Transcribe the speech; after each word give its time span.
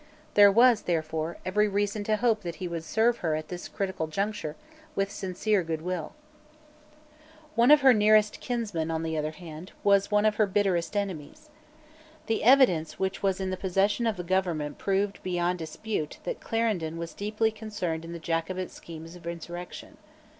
There 0.33 0.51
was, 0.51 0.81
therefore, 0.81 1.37
every 1.45 1.67
reason 1.67 2.03
to 2.05 2.15
hope 2.17 2.41
that 2.41 2.55
he 2.55 2.67
would 2.67 2.83
serve 2.83 3.17
her 3.17 3.35
at 3.35 3.49
this 3.49 3.67
critical 3.67 4.07
conjuncture 4.07 4.55
with 4.95 5.11
sincere 5.11 5.61
good 5.61 5.83
will, 5.83 6.13
One 7.53 7.69
of 7.69 7.81
her 7.81 7.93
nearest 7.93 8.39
kinsmen, 8.39 8.89
on 8.89 9.03
the 9.03 9.15
other 9.15 9.29
hand, 9.29 9.73
was 9.83 10.09
one 10.09 10.25
of 10.25 10.37
her 10.37 10.47
bitterest 10.47 10.97
enemies. 10.97 11.51
The 12.25 12.43
evidence 12.43 12.97
which 12.97 13.21
was 13.21 13.39
in 13.39 13.51
the 13.51 13.57
possession 13.57 14.07
of 14.07 14.17
the 14.17 14.23
government 14.23 14.79
proved 14.79 15.21
beyond 15.21 15.59
dispute 15.59 16.17
that 16.23 16.39
Clarendon 16.41 16.97
was 16.97 17.13
deeply 17.13 17.51
concerned 17.51 18.03
in 18.03 18.11
the 18.11 18.17
Jacobite 18.17 18.71
schemes 18.71 19.15
of 19.15 19.27
insurrection. 19.27 19.97